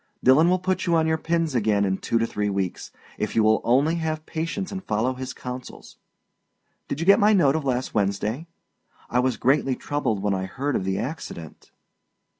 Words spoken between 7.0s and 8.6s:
get my note of last Wednesday?